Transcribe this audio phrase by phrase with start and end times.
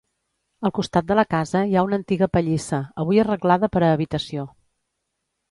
[0.69, 4.49] Al costat de la casa hi ha una antiga pallissa, avui arreglada per a habitació.